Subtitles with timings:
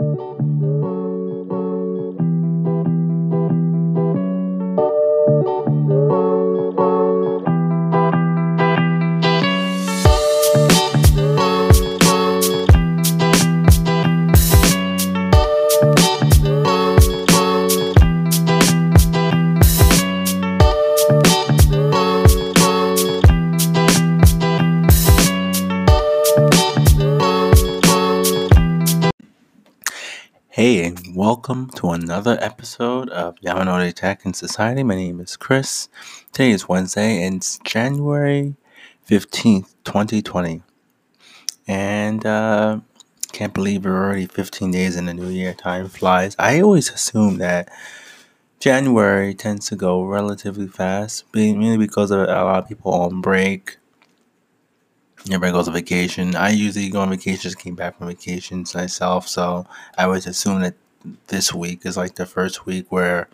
[0.00, 0.59] Hey,
[32.02, 34.82] another episode of Yamanote Tech and Society.
[34.82, 35.90] My name is Chris.
[36.32, 38.56] Today is Wednesday, and it's January
[39.08, 40.62] 15th, 2020.
[41.68, 42.80] And uh,
[43.32, 45.52] can't believe we're already 15 days in the new year.
[45.52, 46.34] Time flies.
[46.38, 47.70] I always assume that
[48.60, 53.76] January tends to go relatively fast, mainly because of a lot of people on break
[55.26, 56.34] Everybody goes on vacation.
[56.34, 59.66] I usually go on vacation, vacations, came back from vacations myself, so
[59.98, 60.76] I always assume that
[61.28, 63.28] this week is like the first week where,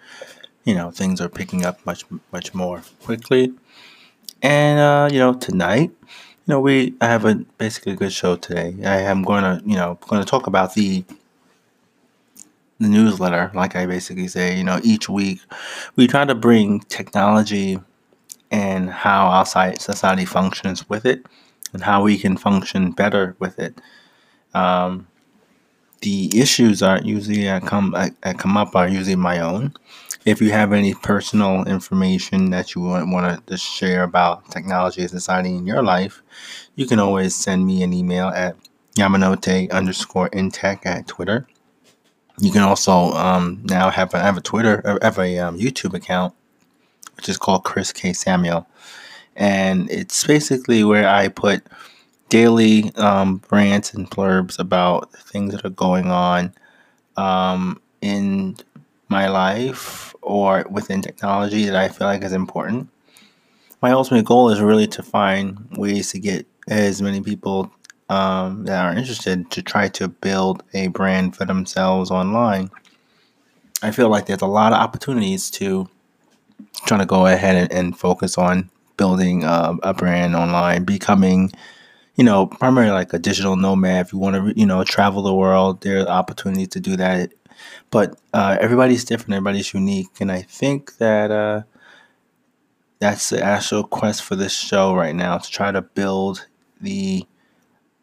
[0.65, 3.53] you know, things are picking up much, much more quickly.
[4.43, 8.37] And, uh, you know, tonight, you know, we, I have a basically a good show
[8.37, 8.77] today.
[8.85, 11.05] I am going to, you know, going to talk about the,
[12.79, 15.41] the newsletter, like I basically say, you know, each week
[15.97, 17.81] we try to bring technology
[18.51, 21.27] and how our society functions with it
[21.73, 23.81] and how we can function better with it.
[24.55, 25.09] Um,
[26.01, 29.75] the issues are usually that come that come up are usually my own.
[30.25, 35.11] If you have any personal information that you want, want to share about technology and
[35.11, 36.23] society in your life,
[36.75, 38.57] you can always send me an email at
[38.97, 41.47] Yamanote underscore intech at Twitter.
[42.39, 46.35] You can also um, now have a, have a Twitter, have a um, YouTube account,
[47.15, 48.67] which is called Chris K Samuel
[49.37, 51.63] and it's basically where I put
[52.29, 56.53] daily um, rants and blurbs about things that are going on
[57.17, 58.57] um, in
[59.09, 62.89] my life or within technology that I feel like is important.
[63.81, 67.71] My ultimate goal is really to find ways to get as many people
[68.09, 72.71] um, that are interested to try to build a brand for themselves online.
[73.83, 75.89] I feel like there's a lot of opportunities to
[76.87, 81.53] try to go ahead and, and focus on building uh, a brand online, becoming,
[82.17, 84.07] you know, primarily like a digital nomad.
[84.07, 87.33] If you want to, you know, travel the world, there are opportunities to do that.
[87.91, 91.63] But uh, everybody's different, everybody's unique, and I think that uh,
[92.99, 96.47] that's the actual quest for this show right now to try to build
[96.81, 97.27] the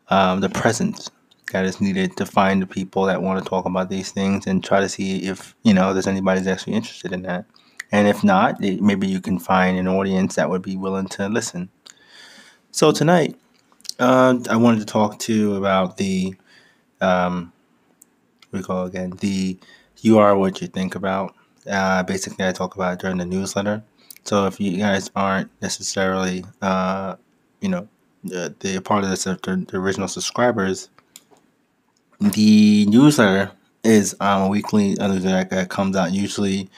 [0.10, 1.10] um, the presence
[1.52, 4.64] that is needed to find the people that want to talk about these things and
[4.64, 7.46] try to see if you know there's anybody that's actually interested in that.
[7.92, 11.70] And if not, maybe you can find an audience that would be willing to listen.
[12.72, 13.40] So tonight,
[14.00, 16.36] uh, I wanted to talk to you about the,
[17.02, 17.52] um,
[18.50, 19.58] what we call again the
[20.02, 21.36] "You Are What You Think About."
[21.70, 23.84] Uh, basically, I talk about during the newsletter.
[24.24, 27.16] So if you guys aren't necessarily, uh,
[27.62, 27.88] you know,
[28.24, 30.90] the, the part of this, the, the original subscribers,
[32.20, 33.52] the newsletter
[33.84, 36.70] is um, a weekly newsletter that comes out usually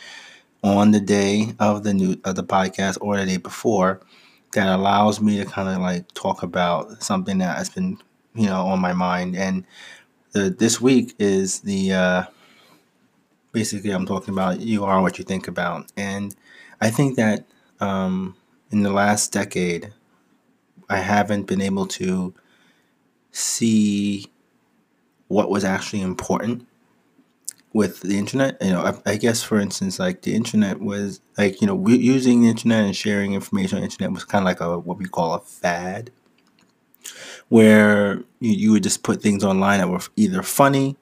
[0.63, 4.01] on the day of the new of the podcast or the day before
[4.55, 7.99] that allows me to kind of like talk about something that has been
[8.35, 9.37] you know on my mind.
[9.37, 9.65] And
[10.33, 12.23] the this week is the uh
[13.51, 15.91] basically i'm talking about you are what you think about.
[15.97, 16.35] And
[16.81, 17.45] i think that
[17.79, 18.35] um
[18.71, 19.93] in the last decade
[20.89, 22.33] i haven't been able to
[23.31, 24.27] see
[25.27, 26.67] what was actually important
[27.75, 31.59] with the internet you know I, I, guess for instance like the internet was like
[31.59, 34.45] you know we, using the internet and sharing information on the internet was kind of
[34.45, 36.09] like a what we call a fad
[37.49, 40.95] where you, you would just put things online that were either funny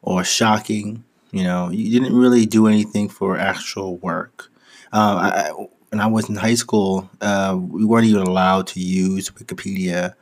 [0.00, 4.50] or shocking you know you didn't really do anything for actual work.
[4.94, 5.50] Um, I,
[5.90, 10.14] when i was in high school uh, we weren't even allowed to use wikipedia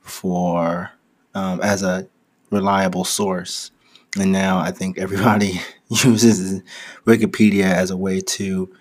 [0.00, 0.90] for
[1.34, 2.08] um, as a
[2.50, 3.70] reliable source
[4.18, 6.62] and now I think everybody uses
[7.06, 8.72] Wikipedia as a way to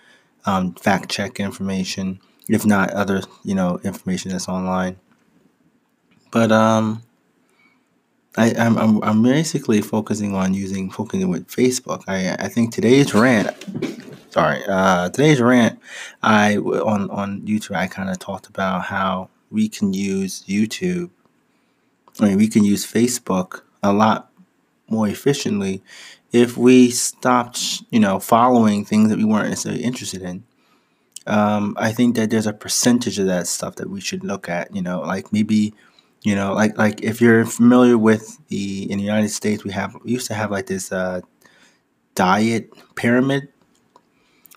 [0.45, 4.97] um, fact check information, if not other you know information that's online.
[6.31, 7.03] But um,
[8.37, 12.03] I, I'm, I'm I'm basically focusing on using focusing with Facebook.
[12.07, 13.49] I I think today's rant.
[14.29, 15.79] Sorry, uh, today's rant.
[16.21, 17.75] I on on YouTube.
[17.75, 21.09] I kind of talked about how we can use YouTube.
[22.19, 24.31] I mean, we can use Facebook a lot
[24.89, 25.83] more efficiently
[26.31, 30.43] if we stopped, you know, following things that we weren't necessarily interested in.
[31.27, 34.75] Um, I think that there's a percentage of that stuff that we should look at.
[34.75, 35.73] You know, like maybe
[36.23, 39.95] You know, like like if you're familiar with the in the United States, we have
[40.03, 41.21] we used to have like this uh,
[42.15, 43.49] diet pyramid.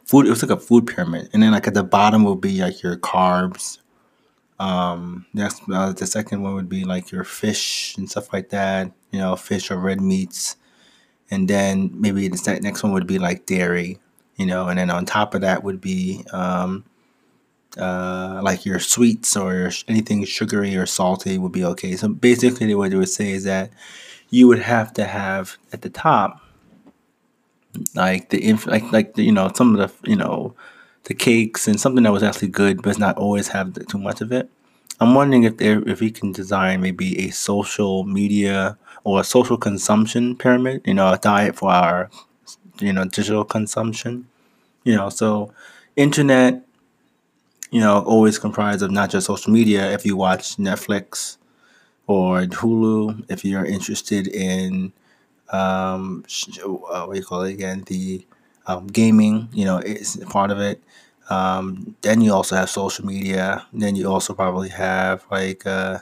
[0.05, 0.27] Food.
[0.27, 2.83] It was like a food pyramid, and then like at the bottom would be like
[2.83, 3.79] your carbs.
[4.59, 8.93] Um, uh, the second one would be like your fish and stuff like that.
[9.11, 10.57] You know, fish or red meats,
[11.31, 13.99] and then maybe the next one would be like dairy.
[14.37, 16.85] You know, and then on top of that would be um,
[17.77, 21.97] uh, like your sweets or anything sugary or salty would be okay.
[21.97, 23.71] So basically, what they would say is that
[24.31, 26.41] you would have to have at the top,
[27.95, 30.55] like the inf- like like the, you know some of the you know
[31.09, 34.33] the cakes and something that was actually good, but not always have too much of
[34.33, 34.51] it.
[35.01, 39.59] I'm wondering if there if we can design maybe a social media or a social
[39.59, 42.11] consumption pyramid, you know, a diet for our
[42.81, 44.29] you know digital consumption.
[44.85, 45.53] You know, so
[45.97, 46.65] internet
[47.71, 49.93] you know, always comprised of not just social media.
[49.93, 51.37] If you watch Netflix
[52.07, 54.93] or Hulu, if you're interested in,
[55.51, 56.25] um,
[56.65, 58.25] uh, what do you call it again, the
[58.69, 60.81] um, gaming, you know, it's part of it.
[61.31, 63.67] Um, then you also have social media.
[63.73, 65.99] Then you also probably have like, uh,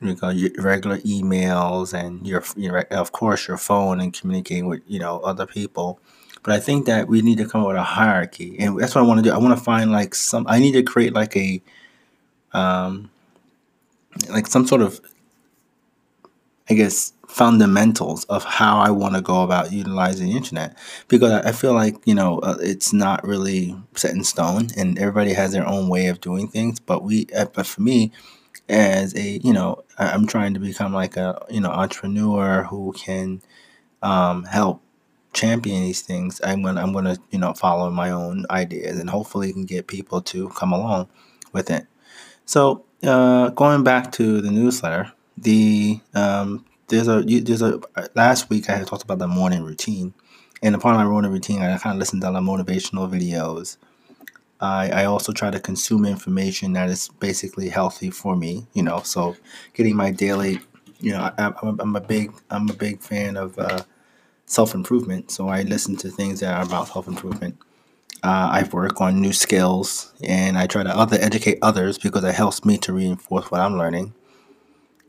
[0.00, 4.82] you know, your regular emails and your, your, of course, your phone and communicating with
[4.86, 6.00] you know other people.
[6.42, 9.02] But I think that we need to come up with a hierarchy, and that's what
[9.02, 9.34] I want to do.
[9.34, 10.46] I want to find like some.
[10.48, 11.62] I need to create like a,
[12.52, 13.10] um,
[14.28, 15.00] like some sort of,
[16.68, 20.78] I guess, fundamentals of how I want to go about utilizing the internet
[21.08, 25.32] because I feel like you know uh, it's not really set in stone, and everybody
[25.32, 26.78] has their own way of doing things.
[26.78, 28.12] But we, uh, but for me,
[28.68, 33.42] as a you know, I'm trying to become like a you know entrepreneur who can
[34.00, 34.80] um, help
[35.32, 39.52] champion these things, I'm gonna I'm gonna you know follow my own ideas and hopefully
[39.52, 41.08] can get people to come along
[41.52, 41.86] with it.
[42.46, 46.64] So uh, going back to the newsletter, the um,
[46.94, 47.80] there's a there's a
[48.14, 50.14] last week I had talked about the morning routine,
[50.62, 53.76] and upon my morning routine, I kind of listened to a lot of motivational videos.
[54.60, 59.00] I, I also try to consume information that is basically healthy for me, you know.
[59.00, 59.36] So
[59.74, 60.60] getting my daily,
[61.00, 63.82] you know, I, am I'm a big I'm a big fan of uh,
[64.46, 65.30] self improvement.
[65.30, 67.58] So I listen to things that are about self improvement.
[68.22, 72.34] Uh, I work on new skills and I try to other educate others because it
[72.34, 74.14] helps me to reinforce what I'm learning.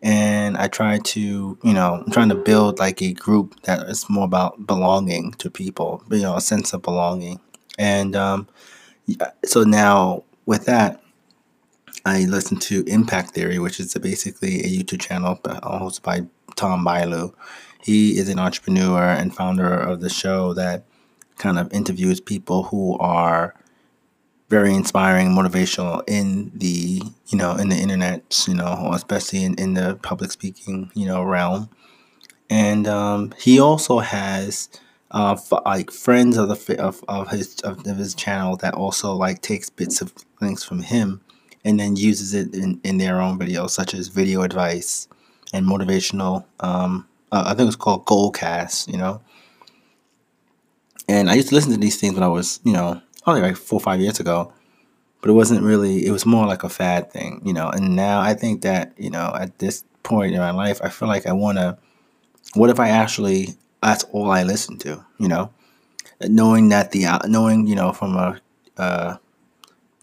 [0.01, 1.19] And I try to,
[1.63, 5.49] you know, I'm trying to build like a group that is more about belonging to
[5.49, 7.39] people, you know, a sense of belonging.
[7.79, 8.47] And um,
[9.43, 11.01] so now with that,
[12.05, 17.33] I listen to Impact Theory, which is basically a YouTube channel hosted by Tom Bilyeu
[17.85, 20.85] he is an entrepreneur and founder of the show that
[21.37, 23.53] kind of interviews people who are
[24.49, 29.73] very inspiring, motivational in the you know in the internet, you know, especially in, in
[29.73, 31.69] the public speaking you know realm.
[32.49, 34.69] And um, he also has
[35.11, 39.41] uh, f- like friends of the of, of his of his channel that also like
[39.41, 41.21] takes bits of things from him
[41.63, 45.07] and then uses it in, in their own videos, such as video advice
[45.53, 49.21] and motivational um, uh, I think it's called Goalcast, you know.
[51.07, 53.57] And I used to listen to these things when I was, you know, probably like
[53.57, 54.53] four or five years ago.
[55.19, 57.69] But it wasn't really, it was more like a fad thing, you know.
[57.69, 61.07] And now I think that, you know, at this point in my life, I feel
[61.07, 61.77] like I want to,
[62.53, 63.49] what if I actually,
[63.81, 65.51] that's all I listen to, you know?
[66.21, 68.39] Knowing that the, knowing, you know, from a,
[68.77, 69.17] uh,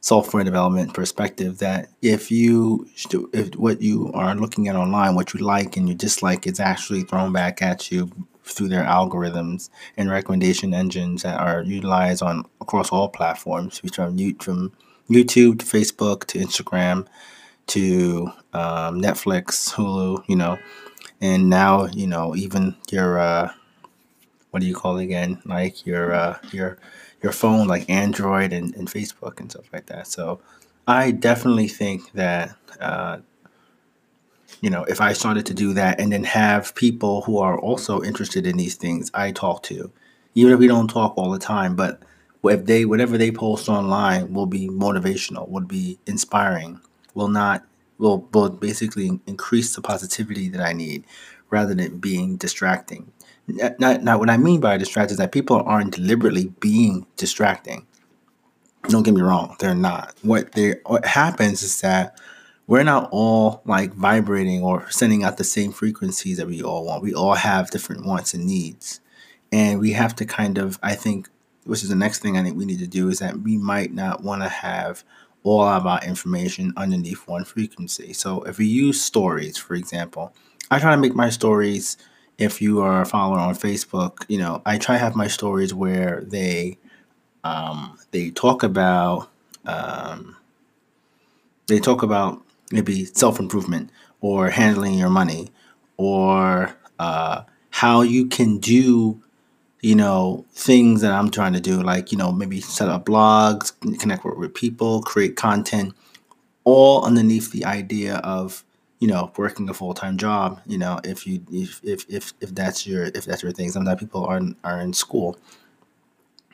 [0.03, 2.85] software development perspective that if you
[3.33, 7.03] if what you are looking at online what you like and you dislike is actually
[7.03, 8.11] thrown back at you
[8.45, 14.09] through their algorithms and recommendation engines that are utilized on across all platforms which are
[14.09, 14.73] from from
[15.09, 17.07] YouTube to Facebook to Instagram
[17.69, 20.59] to um, Netflix Hulu you know
[21.21, 23.53] and now you know even your uh,
[24.51, 26.79] what do you call it again like your uh, your
[27.23, 30.07] your phone like Android and, and Facebook and stuff like that.
[30.09, 30.41] So
[30.87, 33.19] I definitely think that uh,
[34.63, 38.03] you know if I started to do that and then have people who are also
[38.03, 39.93] interested in these things I talk to,
[40.35, 42.01] even if we don't talk all the time, but
[42.45, 46.81] if they whatever they post online will be motivational, would be inspiring,
[47.15, 47.65] will not
[47.99, 51.05] will will basically increase the positivity that I need
[51.51, 53.13] rather than being distracting.
[53.47, 57.87] Not, not what I mean by distracted is that people aren't deliberately being distracting.
[58.89, 60.15] Don't get me wrong, they're not.
[60.23, 62.19] What they what happens is that
[62.67, 67.03] we're not all like vibrating or sending out the same frequencies that we all want.
[67.03, 69.01] We all have different wants and needs.
[69.51, 71.29] And we have to kind of, I think,
[71.65, 73.93] which is the next thing I think we need to do is that we might
[73.93, 75.05] not want to have
[75.43, 78.13] all of our information underneath one frequency.
[78.13, 80.33] So if we use stories, for example,
[80.71, 81.97] I try to make my stories.
[82.39, 85.75] If you are a follower on Facebook, you know I try to have my stories
[85.75, 86.79] where they
[87.45, 89.29] um, they talk about
[89.67, 90.37] um,
[91.67, 92.43] they talk about
[92.73, 95.49] maybe self improvement or handling your money
[95.97, 99.21] or uh, how you can do
[99.83, 103.73] you know things that I'm trying to do, like you know maybe set up blogs,
[104.01, 105.95] connect with, with people, create content,
[106.65, 108.65] all underneath the idea of
[109.01, 110.61] you know working a full time job.
[110.67, 113.71] You know if you if, if if if that's your if that's your thing.
[113.71, 115.37] Sometimes people are in, are in school.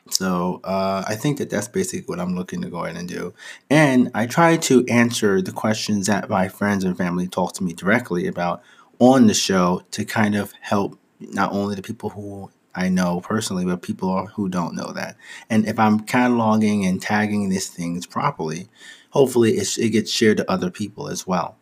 [0.09, 3.33] So uh, I think that that's basically what I'm looking to go ahead and do.
[3.69, 7.73] And I try to answer the questions that my friends and family talk to me
[7.73, 8.61] directly about
[8.99, 13.65] on the show to kind of help not only the people who I know personally,
[13.65, 15.15] but people who don't know that.
[15.49, 18.67] And if I'm cataloging and tagging these things properly,
[19.09, 21.57] hopefully it, it gets shared to other people as well.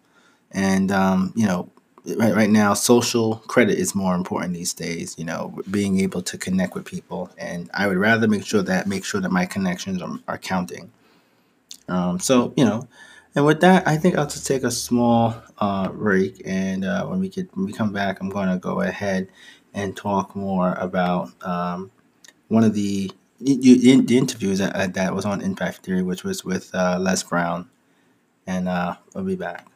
[0.51, 1.69] And, um, you know,
[2.15, 6.37] right, right now, social credit is more important these days, you know, being able to
[6.37, 7.29] connect with people.
[7.37, 10.91] And I would rather make sure that, make sure that my connections are, are counting.
[11.89, 12.87] Um, so, you know,
[13.35, 16.41] and with that, I think I'll just take a small uh, break.
[16.45, 19.27] And uh, when we get when we come back, I'm going to go ahead
[19.73, 21.91] and talk more about um,
[22.47, 26.73] one of the the, the interviews that, that was on Impact Theory, which was with
[26.73, 27.69] uh, Les Brown.
[28.47, 29.67] And uh, I'll be back.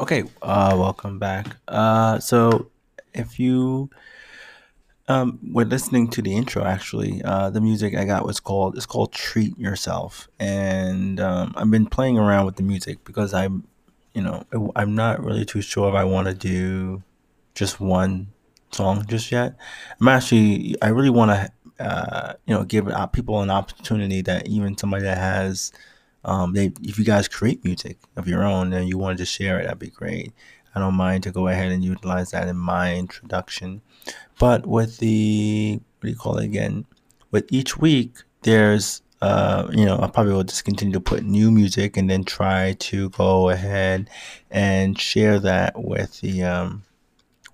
[0.00, 1.56] Okay, uh, welcome back.
[1.66, 2.70] Uh, so
[3.14, 3.90] if you
[5.08, 6.62] um, we're listening to the intro.
[6.64, 11.70] Actually, uh, the music I got was called it's called "Treat Yourself," and um, I've
[11.70, 13.64] been playing around with the music because I'm,
[14.14, 14.44] you know,
[14.76, 17.02] I'm not really too sure if I want to do
[17.54, 18.28] just one
[18.70, 19.56] song just yet.
[20.00, 24.76] I'm actually, I really want to, uh, you know, give people an opportunity that even
[24.76, 25.72] somebody that has,
[26.28, 29.58] um, they, if you guys create music of your own and you wanted to share
[29.58, 30.32] it, that'd be great.
[30.74, 33.80] I don't mind to go ahead and utilize that in my introduction.
[34.38, 36.84] But with the what do you call it again?
[37.30, 41.50] With each week, there's uh, you know, I probably will just continue to put new
[41.50, 44.08] music and then try to go ahead
[44.50, 46.84] and share that with the um,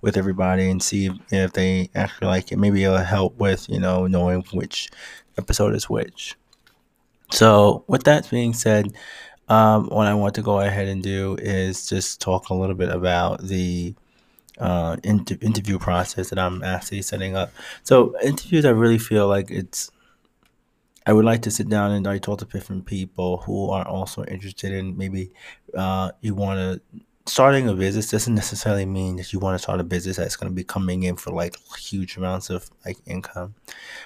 [0.01, 2.59] with everybody and see if, if they actually like it.
[2.59, 4.89] Maybe it'll help with you know knowing which
[5.37, 6.35] episode is which.
[7.31, 8.93] So with that being said,
[9.47, 12.89] um, what I want to go ahead and do is just talk a little bit
[12.89, 13.93] about the
[14.57, 17.51] uh, inter- interview process that I'm actually setting up.
[17.83, 19.91] So interviews, I really feel like it's.
[21.07, 24.23] I would like to sit down and I talk to different people who are also
[24.25, 25.31] interested in maybe
[25.75, 29.79] uh, you want to starting a business doesn't necessarily mean that you want to start
[29.79, 33.55] a business that's going to be coming in for like huge amounts of like income.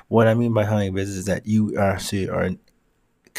[0.07, 2.51] What I mean by having a business is that you actually are,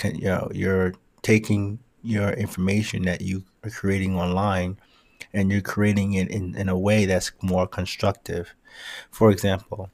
[0.04, 4.78] you know, you're taking your information that you are creating online
[5.32, 8.54] and you're creating it in, in a way that's more constructive.
[9.10, 9.90] For example,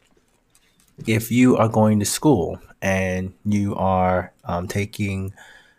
[1.07, 5.35] if you are going to school and you are um, taking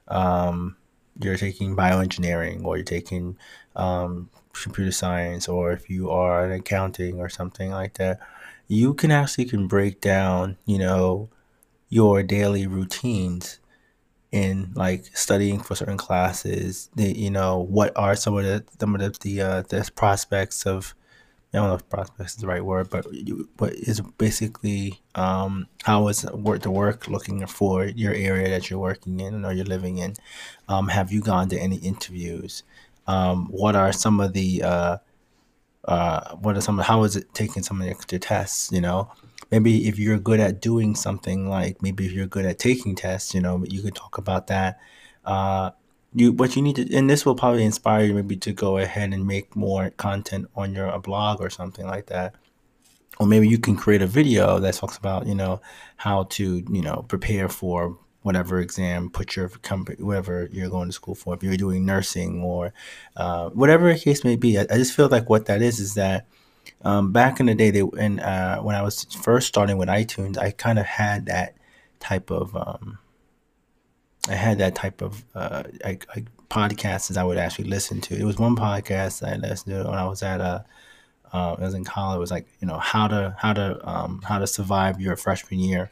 [0.07, 0.75] um,
[1.19, 3.37] you're taking bioengineering or you're taking
[3.75, 8.19] um, computer science or if you are in accounting or something like that
[8.67, 11.29] you can actually can break down you know
[11.89, 13.59] your daily routines
[14.31, 18.93] in like studying for certain classes the, you know what are some of the some
[18.93, 20.93] of the the, uh, the prospects of
[21.53, 23.07] I don't know if prospects is the right word, but
[23.55, 28.79] but is basically um, how is work the work looking for your area that you're
[28.79, 30.15] working in or you're living in?
[30.67, 32.63] Um, have you gone to any interviews?
[33.07, 34.97] Um, what are some of the uh,
[35.87, 38.71] uh, what are some how is it taking some of the extra tests?
[38.71, 39.11] You know,
[39.51, 43.33] maybe if you're good at doing something like maybe if you're good at taking tests,
[43.33, 44.79] you know, you could talk about that.
[45.25, 45.71] Uh,
[46.13, 49.13] you what you need to and this will probably inspire you maybe to go ahead
[49.13, 52.33] and make more content on your blog or something like that
[53.19, 55.61] or maybe you can create a video that talks about you know
[55.97, 60.93] how to you know prepare for whatever exam put your company whatever you're going to
[60.93, 62.73] school for if you're doing nursing or
[63.15, 65.93] uh, whatever the case may be I, I, just feel like what that is is
[65.95, 66.27] that
[66.83, 70.37] um, back in the day they and uh, when i was first starting with itunes
[70.37, 71.55] i kind of had that
[71.99, 72.99] type of um,
[74.29, 78.15] I had that type of uh, like, like podcasts I would actually listen to.
[78.15, 80.65] It was one podcast I listened to when I was at a,
[81.33, 82.17] uh, I was in college.
[82.17, 85.59] It was like you know how to how to um, how to survive your freshman
[85.59, 85.91] year,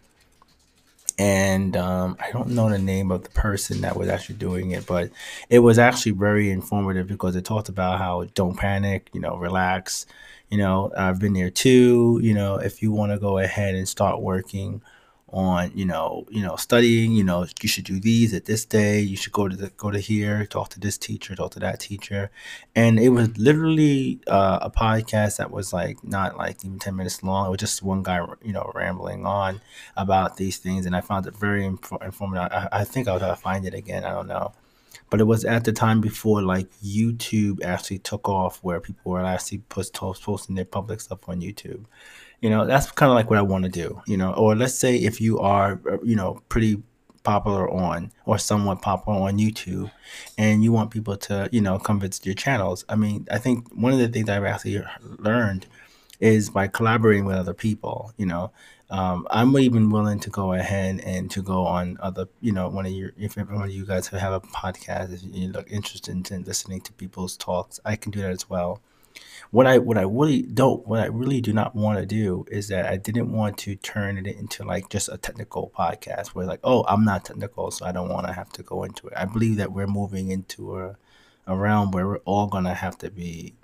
[1.18, 4.86] and um, I don't know the name of the person that was actually doing it,
[4.86, 5.12] but
[5.50, 10.06] it was actually very informative because it talked about how don't panic, you know, relax.
[10.50, 12.20] You know, I've been there too.
[12.22, 14.82] You know, if you want to go ahead and start working
[15.30, 19.00] on you know you know studying you know you should do these at this day
[19.02, 21.80] you should go to the, go to here talk to this teacher talk to that
[21.80, 22.30] teacher.
[22.76, 27.24] And it was literally uh, a podcast that was like not like even 10 minutes
[27.24, 27.48] long.
[27.48, 29.62] It was just one guy you know rambling on
[29.98, 32.52] about these things and i found it very inf- informative.
[32.52, 34.54] I, I think i'll to find it again i don't know.
[35.10, 39.24] But it was at the time before like youtube actually took off where people were
[39.24, 41.86] actually post, posting their public stuff on youtube
[42.42, 44.76] you know, that's kind of like what I want to do, you know, or let's
[44.76, 46.82] say if you are, uh, you know, pretty
[47.24, 49.92] popular on or somewhat popular on YouTube
[50.38, 52.86] and you want people to, you know, come visit your channels.
[52.88, 55.66] I mean, I think one of the things I've actually learned
[56.20, 58.52] is by collaborating with other people, you know,
[58.92, 62.86] um, I'm even willing to go ahead and to go on other, you know, one
[62.86, 66.44] of your, if one of you guys have a podcast, if you look interested in
[66.44, 68.80] listening to people's talks, I can do that as well
[69.52, 72.68] what I what I really don't what I really do not want to do is
[72.70, 76.60] that I didn't want to turn it into like just a technical podcast where like
[76.64, 79.14] oh I'm not technical so I don't want to have to go into it.
[79.16, 80.98] I believe that we're moving into a
[81.48, 83.56] a realm where we're all gonna have to be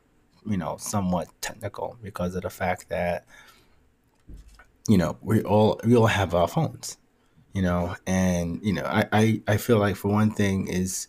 [0.46, 3.25] you know somewhat technical because of the fact that
[4.88, 6.98] you know we all we all have our phones
[7.53, 11.08] you know and you know I I, I feel like for one thing is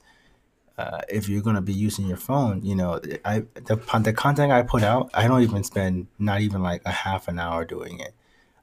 [0.78, 4.62] uh, if you're gonna be using your phone, you know, I the the content I
[4.62, 8.14] put out, I don't even spend not even like a half an hour doing it.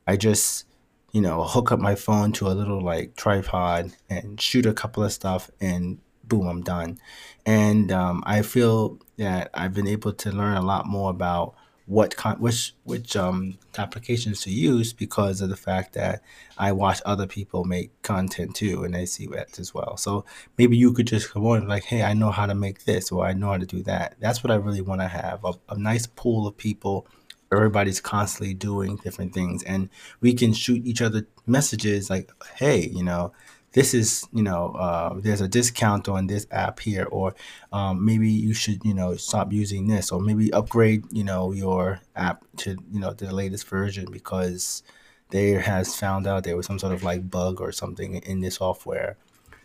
[0.08, 0.66] I just,
[1.12, 5.04] you know, hook up my phone to a little like tripod and shoot a couple
[5.04, 7.00] of stuff, and boom, I'm done.
[7.46, 11.56] And um, I feel that I've been able to learn a lot more about
[11.89, 16.22] what con- which which um applications to use because of the fact that
[16.55, 19.98] I watch other people make content too and I see that as well.
[19.98, 20.24] So
[20.55, 23.25] maybe you could just come on like, hey, I know how to make this or
[23.25, 24.15] I know how to do that.
[24.19, 27.08] That's what I really want to have a, a nice pool of people.
[27.51, 29.89] Everybody's constantly doing different things, and
[30.22, 33.34] we can shoot each other messages like, hey, you know,
[33.74, 37.36] this is you know uh, there's a discount on this app here or
[37.72, 42.00] um, maybe you should you know stop using this or maybe upgrade you know your
[42.15, 44.84] app to you know the latest version because
[45.30, 48.50] they has found out there was some sort of like bug or something in the
[48.50, 49.15] software.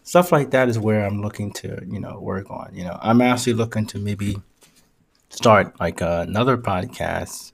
[0.02, 2.70] Stuff like that is where i'm looking to you know work on.
[2.74, 4.36] You know i'm actually looking to maybe
[5.30, 7.52] start like another podcast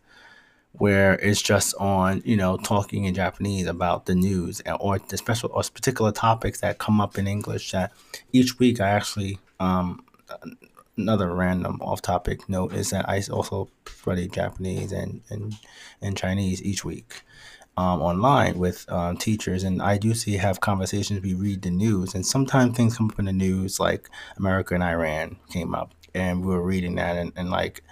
[0.72, 5.50] where it's just on, you know, talking in Japanese about the news or the special
[5.52, 7.72] or particular topics that come up in English.
[7.72, 7.92] That
[8.32, 10.04] each week I actually, um,
[10.96, 15.54] another random off-topic note is that I also study Japanese and and,
[16.00, 17.22] and Chinese each week.
[17.76, 21.22] Um, online with um, teachers, and I do see have conversations.
[21.22, 24.82] We read the news, and sometimes things come up in the news, like America and
[24.82, 27.82] Iran came up, and we were reading that, and, and like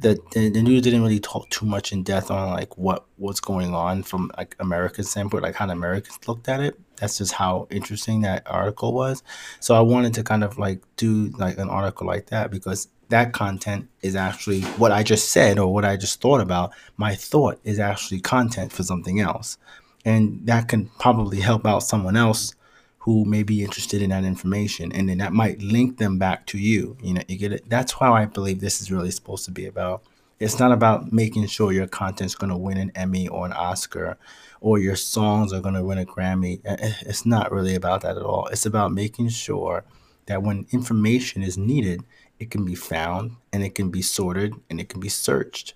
[0.00, 3.74] the, the news didn't really talk too much in depth on like what what's going
[3.74, 6.78] on from like American standpoint, like how the Americans looked at it.
[6.96, 9.22] That's just how interesting that article was.
[9.60, 13.32] So I wanted to kind of like do like an article like that because that
[13.32, 16.72] content is actually what I just said or what I just thought about.
[16.96, 19.58] My thought is actually content for something else.
[20.04, 22.54] And that can probably help out someone else
[23.00, 26.58] who may be interested in that information and then that might link them back to
[26.58, 27.68] you you know you get it?
[27.68, 30.02] That's how i believe this is really supposed to be about.
[30.38, 34.16] It's not about making sure your content's going to win an emmy or an oscar
[34.62, 36.60] or your songs are going to win a grammy.
[36.64, 38.46] It's not really about that at all.
[38.46, 39.84] It's about making sure
[40.26, 42.04] that when information is needed
[42.38, 45.74] it can be found and it can be sorted and it can be searched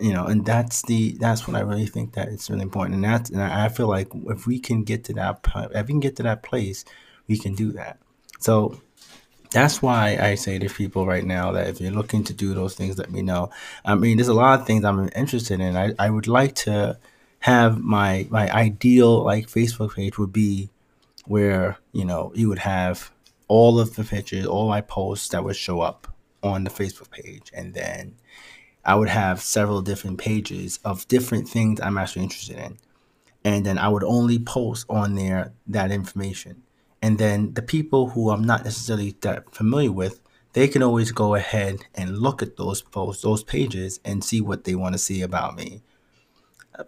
[0.00, 3.04] you know and that's the that's what i really think that it's really important and
[3.04, 5.40] that's and i feel like if we can get to that
[5.72, 6.84] if we can get to that place
[7.28, 7.98] we can do that
[8.40, 8.80] so
[9.54, 12.74] that's why I say to people right now that if you're looking to do those
[12.74, 13.50] things, let me know.
[13.84, 15.76] I mean, there's a lot of things I'm interested in.
[15.76, 16.98] I, I would like to
[17.38, 20.70] have my my ideal like Facebook page would be
[21.26, 23.12] where you know you would have
[23.46, 26.08] all of the pictures, all my posts that would show up
[26.42, 28.16] on the Facebook page, and then
[28.84, 32.78] I would have several different pages of different things I'm actually interested in.
[33.44, 36.62] And then I would only post on there that information.
[37.02, 40.20] And then the people who I'm not necessarily that familiar with,
[40.54, 44.64] they can always go ahead and look at those posts, those pages, and see what
[44.64, 45.82] they want to see about me.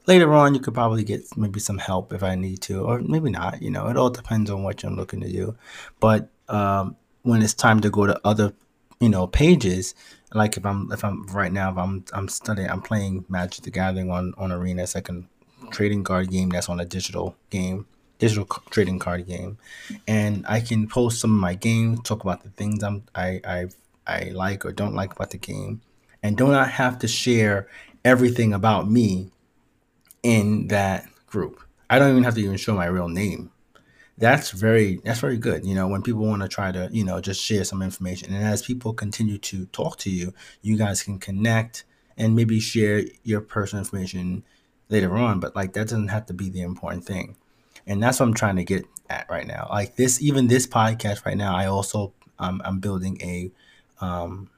[0.06, 3.30] Later on, you could probably get maybe some help if I need to, or maybe
[3.30, 3.60] not.
[3.60, 5.56] You know, it all depends on what I'm looking to do.
[6.00, 8.54] But um, when it's time to go to other,
[9.00, 9.94] you know, pages,
[10.34, 13.70] like if I'm if I'm right now if I'm I'm studying I'm playing Magic the
[13.70, 14.82] Gathering on on Arena.
[14.82, 15.22] It's like a
[15.70, 17.86] trading card game that's on a digital game
[18.18, 19.58] digital trading card game,
[20.06, 23.66] and I can post some of my games, talk about the things I'm I I
[24.06, 25.82] I like or don't like about the game,
[26.22, 27.68] and do not have to share
[28.04, 29.30] everything about me
[30.22, 31.60] in that group.
[31.88, 33.50] I don't even have to even show my real name.
[34.18, 35.66] That's very that's very good.
[35.66, 38.32] You know, when people want to try to, you know, just share some information.
[38.32, 41.84] And as people continue to talk to you, you guys can connect
[42.16, 44.42] and maybe share your personal information
[44.88, 45.38] later on.
[45.40, 47.36] But like that doesn't have to be the important thing.
[47.86, 49.68] And that's what I'm trying to get at right now.
[49.70, 53.50] Like this, even this podcast right now, I also um, I'm building a
[54.00, 54.48] um,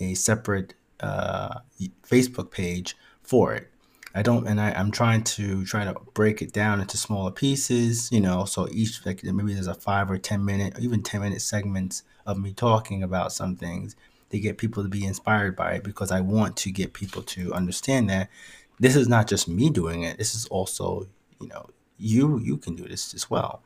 [0.00, 1.60] a separate uh,
[2.02, 3.71] Facebook page for it.
[4.14, 8.10] I don't, and I, I'm trying to try to break it down into smaller pieces,
[8.12, 11.20] you know, so each, like maybe there's a five or 10 minute, or even 10
[11.20, 13.96] minute segments of me talking about some things
[14.30, 17.52] to get people to be inspired by it because I want to get people to
[17.54, 18.28] understand that
[18.78, 20.18] this is not just me doing it.
[20.18, 21.06] This is also,
[21.40, 23.62] you know, you, you can do this as well.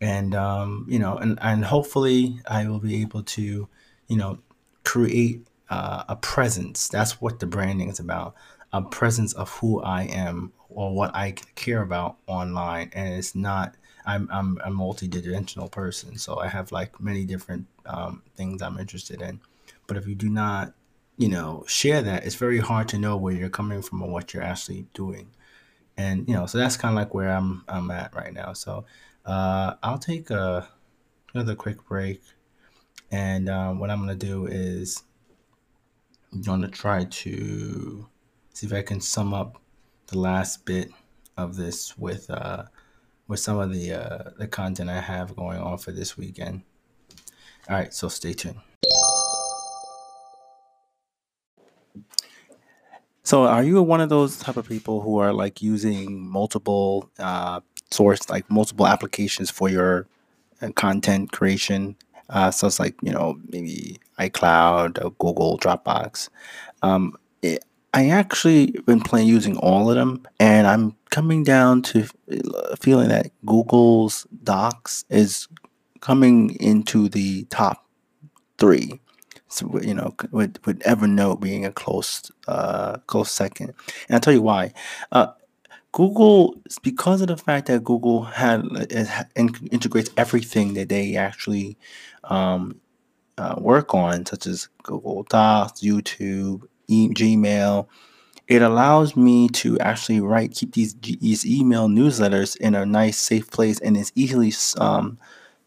[0.00, 3.68] And, um, you know, and, and hopefully I will be able to,
[4.06, 4.38] you know,
[4.84, 6.88] create uh, a presence.
[6.88, 8.34] That's what the branding is about
[8.72, 12.90] a presence of who I am or what I care about online.
[12.92, 16.18] And it's not, I'm, I'm a multi-dimensional person.
[16.18, 19.40] So I have like many different um, things I'm interested in.
[19.86, 20.74] But if you do not,
[21.16, 24.32] you know, share that, it's very hard to know where you're coming from or what
[24.32, 25.30] you're actually doing.
[25.96, 28.52] And, you know, so that's kind of like where I'm, I'm at right now.
[28.52, 28.84] So
[29.24, 30.68] uh, I'll take a,
[31.34, 32.22] another quick break.
[33.10, 35.02] And um, what I'm going to do is
[36.32, 38.06] I'm going to try to
[38.58, 39.62] see if I can sum up
[40.08, 40.90] the last bit
[41.36, 42.64] of this with uh,
[43.28, 46.62] with some of the uh, the content I have going on for this weekend.
[47.68, 48.58] All right, so stay tuned.
[53.22, 57.60] So, are you one of those type of people who are like using multiple uh,
[57.92, 60.08] source, like multiple applications for your
[60.60, 61.94] uh, content creation?
[62.28, 66.28] Uh, so it's like you know maybe iCloud, Google, Dropbox.
[66.82, 72.06] Um, it, I actually been playing using all of them, and I'm coming down to
[72.80, 75.48] feeling that Google's Docs is
[76.00, 77.86] coming into the top
[78.58, 79.00] three.
[79.48, 83.68] So you know, with with Evernote being a close uh, close second,
[84.08, 84.74] and I'll tell you why.
[85.10, 85.28] Uh,
[85.92, 88.62] Google, because of the fact that Google had
[89.34, 91.78] integrates everything that they actually
[92.24, 92.80] um,
[93.38, 97.86] uh, work on, such as Google Docs, YouTube, e- Gmail.
[98.48, 103.50] It allows me to actually write, keep these these email newsletters in a nice, safe
[103.50, 105.18] place, and it's easily um,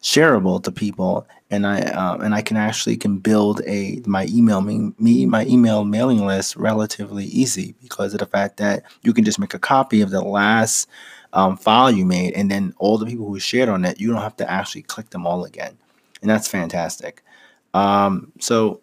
[0.02, 1.28] shareable to people.
[1.52, 5.86] And I uh, and I can actually can build a my email me, my email
[5.86, 10.02] mailing list relatively easy because of the fact that you can just make a copy
[10.02, 10.88] of the last
[11.34, 14.22] um, file you made, and then all the people who shared on it, you don't
[14.22, 15.78] have to actually click them all again,
[16.22, 17.24] and that's fantastic.
[17.74, 18.82] Um, so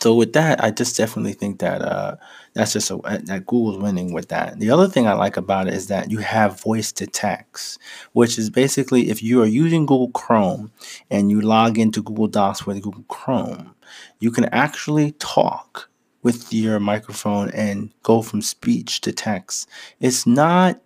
[0.00, 2.16] so with that, I just definitely think that uh,
[2.54, 4.58] that's just a, uh, that Google's winning with that.
[4.58, 7.78] The other thing I like about it is that you have voice to text,
[8.12, 10.72] which is basically if you are using Google Chrome
[11.10, 13.74] and you log into Google Docs with Google Chrome,
[14.20, 15.90] you can actually talk
[16.22, 19.68] with your microphone and go from speech to text.
[20.00, 20.80] It's not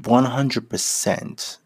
[0.00, 1.58] 100%.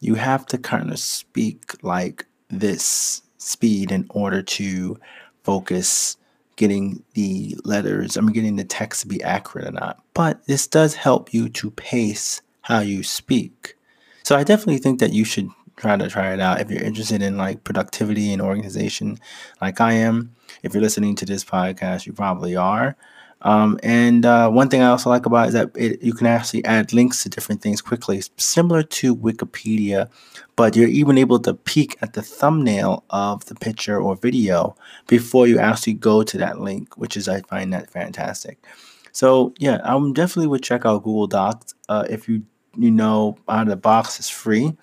[0.00, 4.98] You have to kind of speak like this speed in order to
[5.42, 6.16] focus
[6.56, 10.02] getting the letters, I'm getting the text to be accurate or not.
[10.14, 13.76] But this does help you to pace how you speak.
[14.22, 17.22] So I definitely think that you should try to try it out if you're interested
[17.22, 19.18] in like productivity and organization
[19.60, 20.34] like I am.
[20.62, 22.96] If you're listening to this podcast, you probably are.
[23.42, 26.26] Um, and uh, one thing I also like about it is that it, you can
[26.26, 30.08] actually add links to different things quickly, similar to Wikipedia,
[30.54, 34.76] but you're even able to peek at the thumbnail of the picture or video
[35.08, 38.64] before you actually go to that link, which is I find that fantastic.
[39.10, 41.74] So yeah, I am definitely would check out Google Docs.
[41.88, 42.44] Uh, if you
[42.76, 44.76] you know out of the box is free.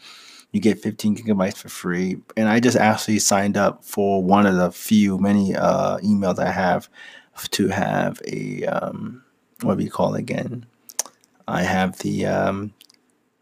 [0.51, 2.17] You get 15 gigabytes for free.
[2.35, 6.49] And I just actually signed up for one of the few many uh, emails I
[6.49, 6.89] have
[7.49, 9.23] to have a um,
[9.61, 10.65] what do you call it again?
[11.47, 12.73] I have the um,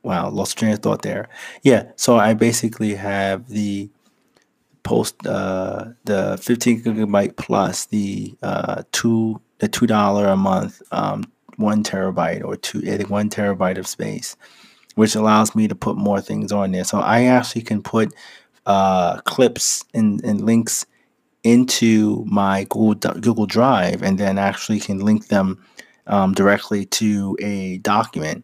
[0.03, 1.29] wow, lost train of thought there.
[1.63, 3.89] Yeah, so I basically have the
[4.83, 11.25] post uh, the 15 gigabyte plus the uh, two the two dollar a month um,
[11.57, 14.37] one terabyte or two one terabyte of space,
[14.95, 16.85] which allows me to put more things on there.
[16.85, 18.13] So I actually can put
[18.65, 20.85] uh, clips and, and links
[21.47, 25.63] into my Google, Google Drive and then actually can link them
[26.05, 28.43] um, directly to a document.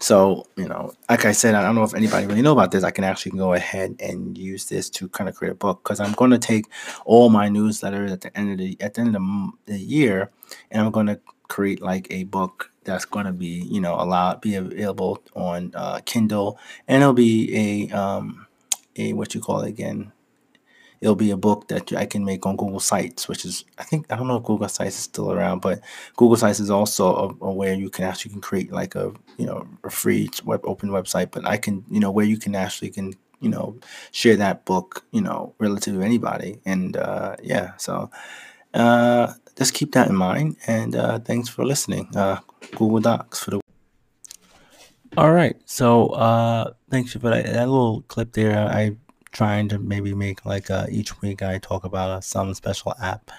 [0.00, 2.84] So, you know, like I said, I don't know if anybody really know about this.
[2.84, 5.98] I can actually go ahead and use this to kind of create a book because
[5.98, 6.66] I'm going to take
[7.06, 9.22] all my newsletters at the end of the at the end of
[9.64, 10.30] the, year,
[10.70, 14.42] and I'm going to create like a book that's going to be, you know, allowed
[14.42, 18.46] be available on uh, Kindle, and it'll be a um,
[18.96, 20.12] a what you call it again
[21.00, 24.06] it'll be a book that I can make on Google Sites, which is I think
[24.10, 25.80] I don't know if Google Sites is still around, but
[26.16, 29.46] Google Sites is also a, a where you can actually can create like a you
[29.46, 31.30] know a free web open website.
[31.30, 33.76] But I can you know where you can actually can you know
[34.12, 38.10] share that book you know relative to anybody, and uh, yeah, so
[38.72, 40.56] uh, just keep that in mind.
[40.66, 42.08] And uh, thanks for listening.
[42.16, 42.40] Uh,
[42.72, 43.60] Google Docs for the
[45.16, 45.56] all right.
[45.64, 48.58] So uh thanks for that, that little clip there.
[48.58, 48.96] I
[49.34, 53.30] trying to maybe make like uh, each week I talk about uh, some special app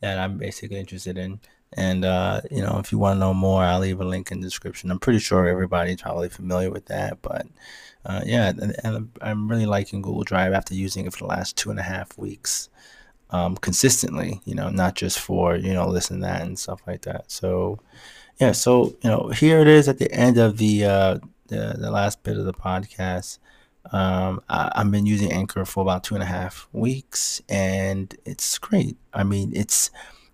[0.00, 1.40] that I'm basically interested in.
[1.72, 4.40] And uh, you know, if you want to know more, I'll leave a link in
[4.40, 4.90] the description.
[4.90, 7.46] I'm pretty sure everybody's probably familiar with that, but
[8.04, 11.56] uh, yeah, and, and, I'm really liking Google Drive after using it for the last
[11.56, 12.68] two and a half weeks
[13.30, 14.40] um, consistently.
[14.44, 17.30] You know, not just for you know listen that and stuff like that.
[17.30, 17.80] So
[18.38, 21.90] yeah, so you know, here it is at the end of the uh, the, the
[21.90, 23.38] last bit of the podcast.
[23.92, 28.58] Um, I, I've been using Anchor for about two and a half weeks, and it's
[28.58, 28.96] great.
[29.12, 29.90] I mean, it's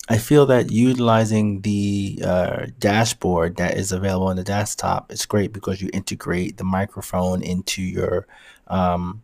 [0.09, 5.53] I feel that utilizing the uh, dashboard that is available on the desktop is great
[5.53, 8.27] because you integrate the microphone into your
[8.67, 9.23] um,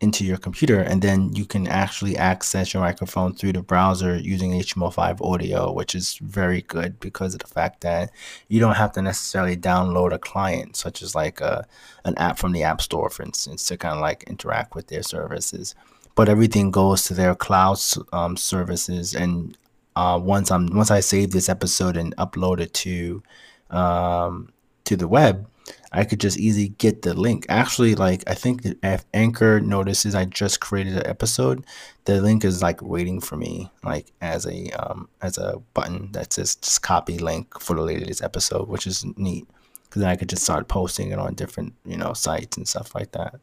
[0.00, 4.52] into your computer and then you can actually access your microphone through the browser using
[4.52, 8.10] HTML5 audio which is very good because of the fact that
[8.48, 11.66] you don't have to necessarily download a client such as like a,
[12.04, 15.02] an app from the app store for instance to kind of like interact with their
[15.02, 15.74] services.
[16.14, 17.78] But everything goes to their cloud
[18.12, 19.56] um, services and
[19.96, 23.22] uh, once I'm once I save this episode and upload it to
[23.68, 24.50] um,
[24.84, 25.46] to the web
[25.92, 27.46] I could just easily get the link.
[27.48, 31.64] Actually, like I think if Anchor notices I just created an episode,
[32.04, 36.32] the link is like waiting for me, like as a um as a button that
[36.32, 39.48] says just copy link for the latest episode, which is neat
[39.84, 42.94] because then I could just start posting it on different you know sites and stuff
[42.94, 43.40] like that.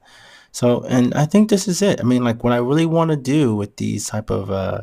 [0.53, 1.99] So, and I think this is it.
[1.99, 4.81] I mean, like what I really want to do with these type of uh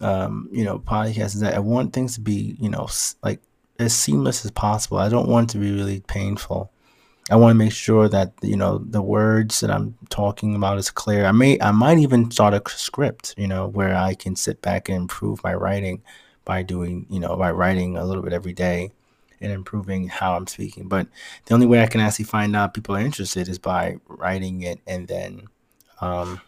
[0.00, 2.88] um you know podcasts is that I want things to be you know
[3.22, 3.40] like
[3.78, 4.98] as seamless as possible.
[4.98, 6.70] I don't want it to be really painful.
[7.30, 10.90] I want to make sure that you know the words that I'm talking about is
[10.90, 11.24] clear.
[11.24, 14.88] I may I might even start a script, you know, where I can sit back
[14.88, 16.02] and improve my writing
[16.44, 18.90] by doing, you know, by writing a little bit every day
[19.40, 20.88] and improving how I'm speaking.
[20.88, 21.06] But
[21.46, 24.80] the only way I can actually find out people are interested is by writing it
[24.86, 25.46] and then
[26.00, 26.40] um,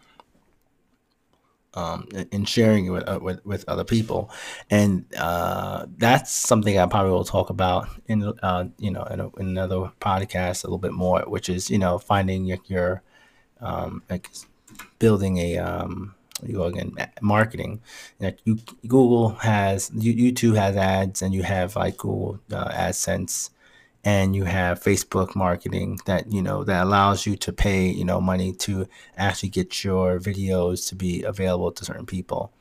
[1.74, 4.30] um, and sharing it with, uh, with, with other people,
[4.70, 9.28] and uh, that's something I probably will talk about in uh, you know in, a,
[9.37, 13.02] in, another podcast a little bit more, which is you know finding your, your
[13.60, 14.28] um, like
[14.98, 16.94] building a um, you go again?
[17.20, 17.80] Marketing.
[18.20, 23.50] Know, you, Google has you, YouTube has ads, and you have like Google uh, AdSense
[24.04, 28.20] and you have Facebook marketing that you know that allows you to pay you know
[28.20, 28.86] money to
[29.16, 32.52] actually get your videos to be available to certain people,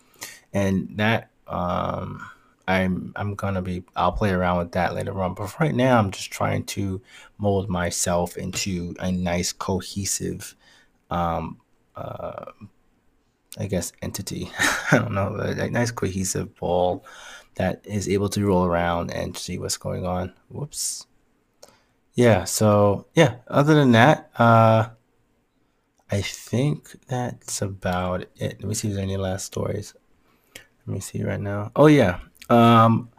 [0.53, 2.25] and that um,
[2.67, 5.33] I'm I'm gonna be I'll play around with that later on.
[5.33, 7.01] But right now I'm just trying to
[7.37, 10.55] mold myself into a nice cohesive,
[11.11, 11.59] um,
[11.97, 12.45] uh,
[13.57, 14.49] I guess entity.
[14.91, 17.03] I don't know a, a nice cohesive ball
[17.55, 20.33] that is able to roll around and see what's going on.
[20.49, 21.05] Whoops.
[22.15, 24.89] Yeah, so yeah, other than that, uh
[26.11, 28.59] I think that's about it.
[28.59, 29.93] Let me see if there's any last stories.
[30.85, 31.71] Let me see right now.
[31.75, 32.19] Oh yeah.
[32.49, 33.09] Um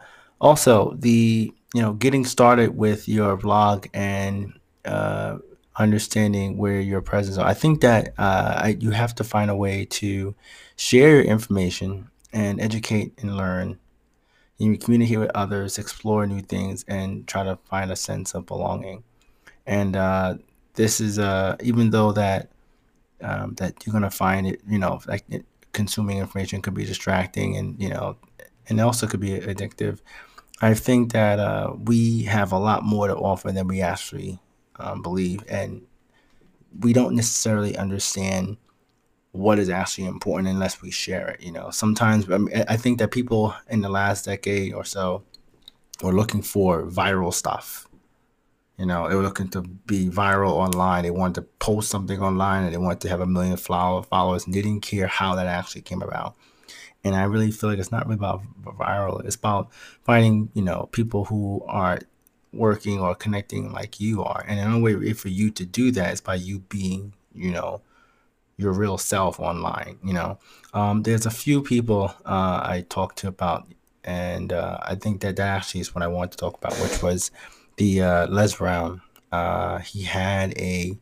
[0.41, 5.37] also the you know getting started with your blog and uh
[5.77, 7.47] understanding where your presence are.
[7.47, 10.35] I think that uh I, you have to find a way to
[10.77, 13.79] share your information and educate and learn
[14.57, 19.03] you communicate with others, explore new things, and try to find a sense of belonging.
[19.65, 20.35] And uh,
[20.75, 22.51] this is uh, even though that
[23.21, 27.57] um, that you're gonna find it, you know, like it, consuming information could be distracting,
[27.57, 28.17] and you know,
[28.69, 29.99] and also could be addictive.
[30.61, 34.39] I think that uh, we have a lot more to offer than we actually
[34.77, 35.81] um, believe, and
[36.79, 38.57] we don't necessarily understand
[39.35, 41.41] what is actually important unless we share it.
[41.41, 45.23] You know, sometimes I, mean, I think that people in the last decade or so
[46.01, 47.87] were looking for viral stuff.
[48.77, 51.03] You know, they were looking to be viral online.
[51.03, 54.53] They wanted to post something online and they wanted to have a million followers and
[54.53, 56.35] they didn't care how that actually came about.
[57.03, 59.23] And I really feel like it's not really about viral.
[59.25, 59.71] It's about
[60.03, 61.99] finding, you know, people who are
[62.51, 64.43] working or connecting like you are.
[64.47, 67.81] And the only way for you to do that is by you being, you know,
[68.57, 69.97] your real self online.
[70.03, 70.39] You know,
[70.73, 73.67] um, there's a few people uh, I talked to about,
[74.03, 77.01] and uh, I think that that actually is what I wanted to talk about, which
[77.01, 77.31] was
[77.77, 79.01] the uh, Les Brown.
[79.31, 80.97] Uh, he had a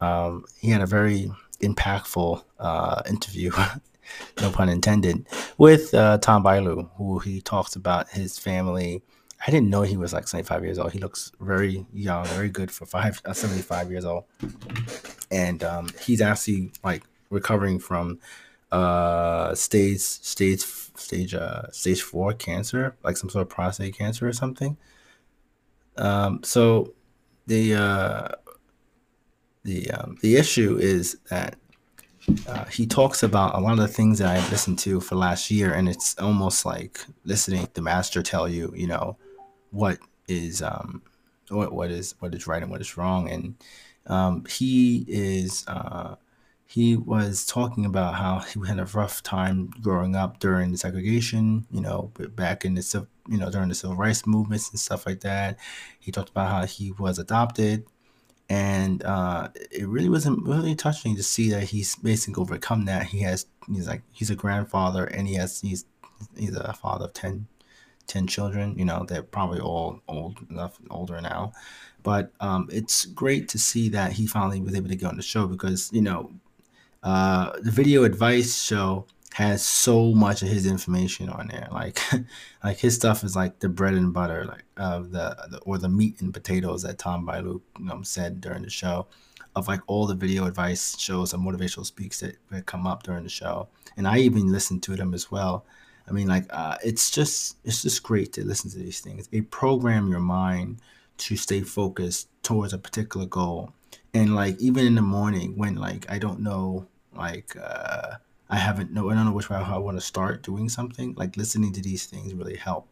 [0.00, 1.30] um, he had a very
[1.60, 3.50] impactful uh, interview,
[4.40, 5.26] no pun intended,
[5.58, 9.02] with uh, Tom Bilyeu, who he talks about his family.
[9.44, 10.92] I didn't know he was like 75 years old.
[10.92, 14.24] He looks very young, very good for five, uh, 75 years old.
[15.30, 18.18] And um, he's actually like recovering from
[18.72, 24.32] uh stage stage stage uh stage four cancer like some sort of prostate cancer or
[24.32, 24.76] something
[25.98, 26.92] um so
[27.46, 28.28] the uh
[29.66, 31.56] the um, the issue is that
[32.46, 35.50] uh, he talks about a lot of the things that I've listened to for last
[35.50, 39.16] year, and it's almost like listening to the master tell you, you know,
[39.76, 41.02] what is um,
[41.48, 43.54] what what is what is right and what is wrong, and
[44.06, 46.16] um, he is uh,
[46.66, 51.66] he was talking about how he had a rough time growing up during the segregation,
[51.70, 55.20] you know, back in the you know during the civil rights movements and stuff like
[55.20, 55.58] that.
[56.00, 57.86] He talked about how he was adopted
[58.48, 63.06] and uh, it really wasn't really touching to see that he's basically overcome that.
[63.06, 65.84] He has he's like he's a grandfather and he has he's
[66.36, 67.46] he's a father of 10,
[68.06, 68.78] 10 children.
[68.78, 71.52] You know they're probably all old enough older now,
[72.02, 75.22] but um, it's great to see that he finally was able to get on the
[75.22, 76.30] show because you know
[77.02, 81.68] uh, the video advice show has so much of his information on there.
[81.70, 82.00] Like,
[82.64, 85.90] like his stuff is like the bread and butter, like of the, the, or the
[85.90, 89.06] meat and potatoes that Tom Bilyeu um, said during the show,
[89.54, 93.24] of like all the video advice shows and motivational speaks that, that come up during
[93.24, 93.68] the show.
[93.98, 95.66] And I even listened to them as well.
[96.08, 99.28] I mean, like, uh, it's just it's just great to listen to these things.
[99.28, 100.78] They program your mind
[101.18, 103.72] to stay focused towards a particular goal.
[104.14, 108.16] And like even in the morning when like I don't know like uh
[108.48, 111.14] I haven't no I don't know which way I want to start doing something.
[111.16, 112.88] Like listening to these things really help,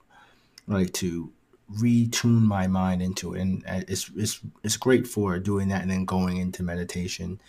[0.66, 1.33] like to
[1.72, 5.90] retune my mind into it, and uh, it's it's it's great for doing that and
[5.90, 7.40] then going into meditation,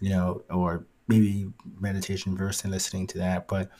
[0.00, 1.46] you know, or maybe
[1.80, 3.46] meditation versus and listening to that.
[3.46, 3.70] But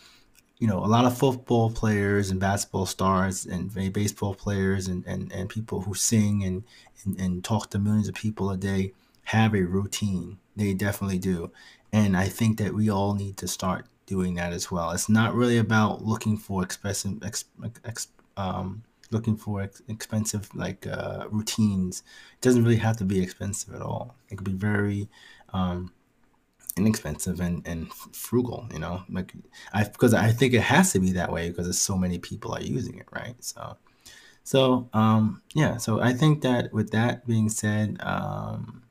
[0.65, 5.31] you know, a lot of football players and basketball stars and baseball players and, and,
[5.31, 6.65] and people who sing and,
[7.05, 10.39] and, and talk to millions of people a day have a routine.
[10.57, 11.51] They definitely do.
[11.93, 14.93] And I think that we all need to start doing that as well.
[14.93, 17.45] It's not really about looking for expensive, ex,
[17.85, 22.05] ex, um, looking for ex, expensive like uh, routines.
[22.37, 24.15] It doesn't really have to be expensive at all.
[24.31, 25.11] It could be very
[25.53, 25.93] um,
[26.77, 28.69] inexpensive and, and frugal.
[28.73, 29.33] You know, like
[29.73, 32.53] I because I think it has to be that way because there's so many people
[32.55, 33.37] are using it, right?
[33.43, 33.77] So,
[34.43, 35.77] so um, yeah.
[35.77, 37.97] So I think that with that being said.
[38.01, 38.83] Um,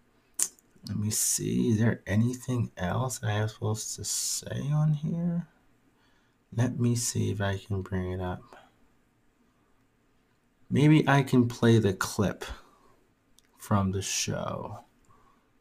[0.88, 1.70] let me see.
[1.70, 5.48] Is there anything else I am supposed to say on here?
[6.56, 8.58] Let me see if I can bring it up.
[10.70, 12.44] Maybe I can play the clip
[13.58, 14.80] from the show.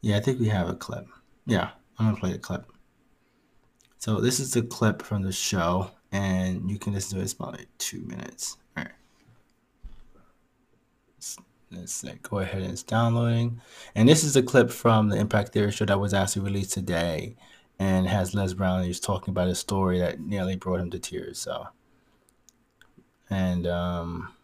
[0.00, 1.06] Yeah, I think we have a clip.
[1.46, 1.70] Yeah,
[2.02, 2.66] I'm to play the clip.
[3.98, 7.24] So this is the clip from the show, and you can listen to it.
[7.24, 8.56] It's about like two minutes.
[8.76, 8.92] All right.
[11.70, 13.60] Let's go ahead and it's downloading.
[13.94, 17.36] And this is a clip from the Impact Theory show that was actually released today
[17.78, 18.84] and has Les Brown.
[18.84, 21.38] He's talking about a story that nearly brought him to tears.
[21.38, 21.68] So,
[23.30, 24.34] and um,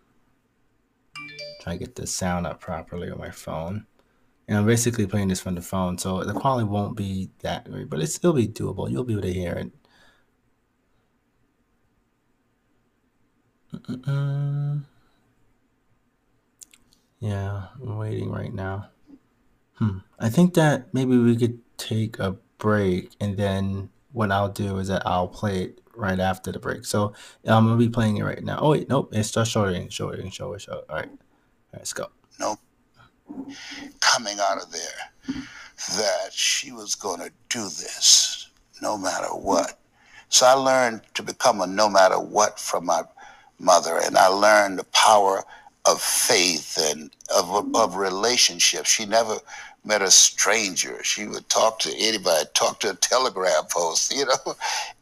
[1.60, 3.86] try to get the sound up properly on my phone.
[4.48, 7.90] And I'm basically playing this from the phone, so the quality won't be that great,
[7.90, 8.90] but it still be doable.
[8.90, 9.70] You'll be able to hear it.
[13.74, 14.84] Mm-mm.
[17.20, 18.88] Yeah, I'm waiting right now.
[19.74, 19.98] Hmm.
[20.18, 24.88] I think that maybe we could take a break and then what I'll do is
[24.88, 26.84] that I'll play it right after the break.
[26.84, 27.12] So
[27.44, 28.58] I'm gonna be playing it right now.
[28.60, 30.80] Oh wait, nope, it's just showing, showing, showing, showing.
[30.88, 31.18] All right, all right,
[31.74, 32.06] let's go.
[32.40, 32.58] Nope.
[34.00, 35.36] Coming out of there,
[35.96, 38.48] that she was gonna do this
[38.82, 39.78] no matter what.
[40.28, 43.02] So I learned to become a no matter what from my
[43.58, 45.44] mother, and I learned the power
[45.86, 48.90] of faith and of, of relationships.
[48.90, 49.38] She never
[49.84, 51.02] met a stranger.
[51.02, 54.54] She would talk to anybody, talk to a telegram post, you know.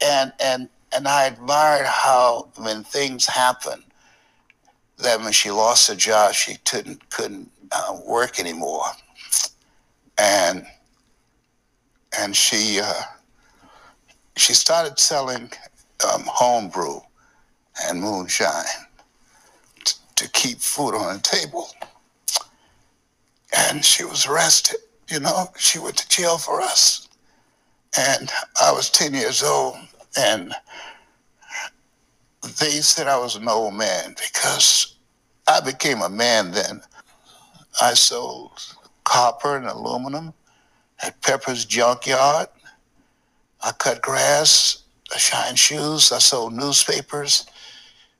[0.04, 3.82] And and and I admired how when things happen,
[4.98, 8.84] that when she lost her job, she couldn't couldn't uh, work anymore,
[10.18, 10.66] and
[12.18, 13.02] and she uh,
[14.36, 15.50] she started selling
[16.12, 17.00] um, homebrew
[17.84, 18.64] and moonshine
[20.16, 21.68] to keep food on the table.
[23.56, 24.78] and she was arrested.
[25.10, 27.08] You know, she went to jail for us.
[27.98, 28.30] And
[28.62, 29.76] I was 10 years old,
[30.18, 30.54] and
[32.60, 34.96] they said I was an old man because
[35.48, 36.82] I became a man then.
[37.80, 38.52] I sold
[39.04, 40.32] copper and aluminum
[41.02, 42.48] at Pepper's Junkyard.
[43.62, 44.82] I cut grass,
[45.14, 47.46] I shined shoes, I sold newspapers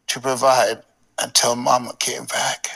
[0.09, 0.82] to provide
[1.20, 2.68] until Mama came back.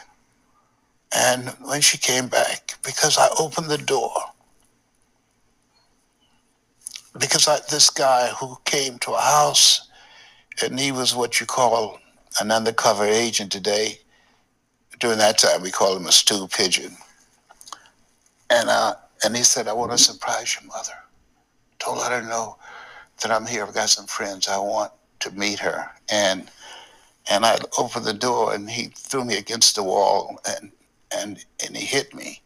[1.15, 4.13] And when she came back, because I opened the door,
[7.19, 9.89] because I, this guy who came to a house,
[10.63, 11.99] and he was what you call
[12.41, 14.00] an undercover agent today.
[15.01, 16.95] During that time, we called him a stew pigeon.
[18.51, 18.95] And uh,
[19.25, 20.93] and he said, "I want to surprise your mother.
[21.79, 22.59] Don't let her know
[23.23, 23.65] that I'm here.
[23.65, 24.47] I've got some friends.
[24.47, 26.51] I want to meet her." And
[27.31, 30.71] and I opened the door, and he threw me against the wall, and
[31.11, 32.43] and and he hit me.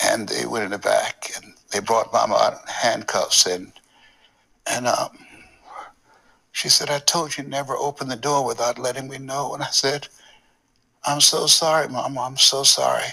[0.00, 3.72] And they went in the back, and they brought Mama out in handcuffs, and
[4.66, 5.16] and um,
[6.50, 9.70] she said, "I told you never open the door without letting me know." And I
[9.70, 10.08] said,
[11.08, 12.20] "I'm so sorry, Mama.
[12.20, 13.08] I'm so sorry."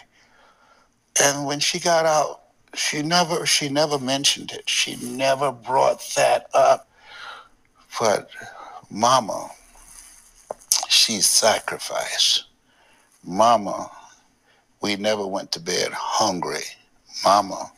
[1.22, 2.42] And when she got out,
[2.74, 4.70] she never she never mentioned it.
[4.70, 6.90] She never brought that up.
[8.00, 8.30] But
[8.90, 9.50] Mama,
[10.90, 12.46] she sacrificed.
[13.24, 13.90] Mama
[14.86, 16.64] we never went to bed hungry.
[17.24, 17.72] Mama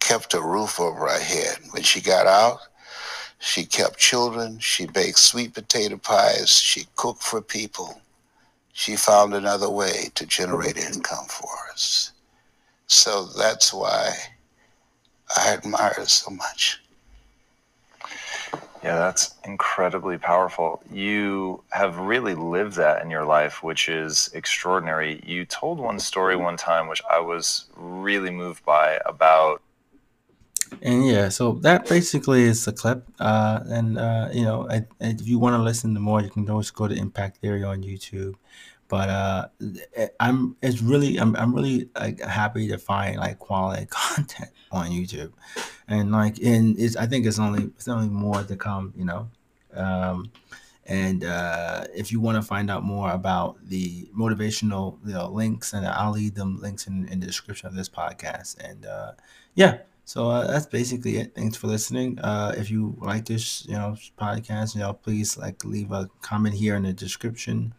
[0.00, 1.58] kept a roof over our head.
[1.70, 2.58] When she got out,
[3.38, 4.58] she kept children.
[4.58, 6.50] She baked sweet potato pies.
[6.50, 8.00] She cooked for people.
[8.72, 12.12] She found another way to generate income for us.
[12.86, 14.12] So that's why
[15.36, 16.80] I admire her so much.
[18.82, 20.82] Yeah, that's incredibly powerful.
[20.90, 25.22] You have really lived that in your life, which is extraordinary.
[25.24, 29.62] You told one story one time, which I was really moved by about.
[30.80, 33.06] And yeah, so that basically is the clip.
[33.20, 36.48] Uh, and, uh, you know, I, if you want to listen to more, you can
[36.48, 38.34] always go to Impact Theory on YouTube.
[38.88, 39.48] But uh
[40.20, 45.32] i'm it's really i'm, I'm really like happy to find like quality content on youtube.
[45.88, 49.30] And like and it's i think it's only it's only more to come you know?
[49.72, 50.30] Um
[50.84, 55.72] and uh if you want to find out more about the motivational you know links
[55.72, 58.58] and i'll leave them links in, in the description of this podcast.
[58.62, 59.12] And uh
[59.54, 59.78] yeah
[60.12, 61.34] so uh, that's basically it.
[61.34, 62.18] Thanks for listening.
[62.18, 66.54] Uh, if you like this, you know, podcast, you know, please like leave a comment
[66.54, 67.72] here in the description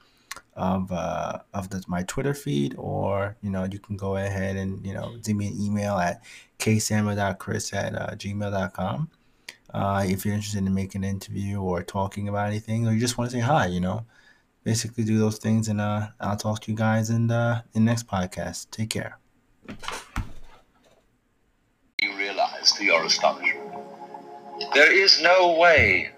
[0.55, 4.83] of uh, of the, my Twitter feed, or you know, you can go ahead and
[4.83, 6.23] you know, send me an email at
[6.57, 9.11] ksandler.chris at uh, gmail.com.
[9.71, 13.15] Uh, if you're interested in making an interview or talking about anything, or you just
[13.15, 14.07] want to say hi, you know,
[14.63, 17.91] basically do those things, and uh, I'll talk to you guys in the, in the
[17.91, 18.71] next podcast.
[18.71, 19.19] Take care.
[22.63, 23.73] To your astonishment,
[24.73, 26.11] there is no way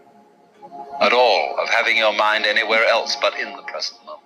[1.02, 4.22] at all of having your mind anywhere else but in the present moment.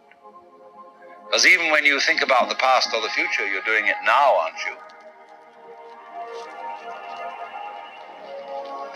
[1.25, 4.35] Because even when you think about the past or the future, you're doing it now,
[4.35, 4.75] aren't you?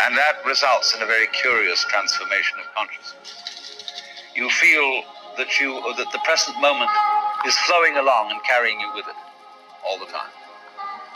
[0.01, 4.03] And that results in a very curious transformation of consciousness.
[4.35, 5.03] You feel
[5.37, 6.91] that you that the present moment
[7.47, 9.15] is flowing along and carrying you with it
[9.87, 10.42] all the time.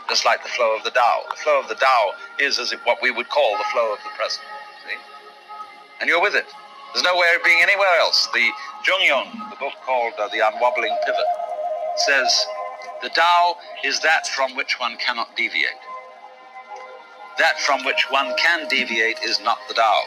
[0.08, 1.22] Just like the flow of the Tao.
[1.30, 3.98] The flow of the Tao is as if what we would call the flow of
[4.04, 4.44] the present.
[4.86, 4.96] See?
[6.00, 6.46] And you're with it.
[6.94, 8.28] There's no way of being anywhere else.
[8.32, 8.48] The
[8.86, 11.24] Yun, the book called uh, The Unwobbling Pivot,
[11.96, 12.46] says
[13.02, 15.68] the Tao is that from which one cannot deviate.
[17.38, 20.00] That from which one can deviate is not the Tao.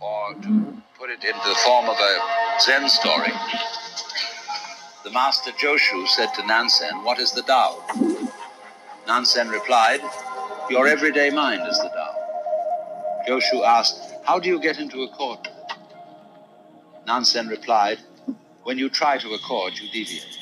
[0.00, 3.32] Or to put it into the form of a Zen story,
[5.02, 7.82] the master Joshu said to Nansen, What is the Tao?
[9.06, 10.00] Nansen replied,
[10.68, 12.14] Your everyday mind is the Tao.
[13.26, 15.48] Joshu asked, how do you get into accord?
[17.06, 17.98] Nansen replied,
[18.62, 20.38] When you try to accord, you deviate.